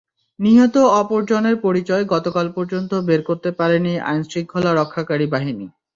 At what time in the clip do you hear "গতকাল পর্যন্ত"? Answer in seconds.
2.13-2.91